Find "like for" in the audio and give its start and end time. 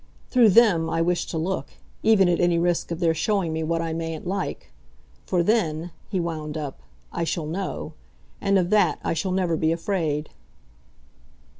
4.25-5.43